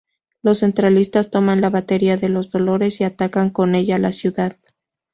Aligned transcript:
Los 0.41 0.61
centralistas 0.61 1.29
toman 1.29 1.61
la 1.61 1.69
batería 1.69 2.17
de 2.17 2.27
Los 2.27 2.49
Dolores 2.49 2.99
y 3.01 3.03
atacan 3.03 3.51
con 3.51 3.75
ella 3.75 3.99
la 3.99 4.11
ciudad. 4.11 4.57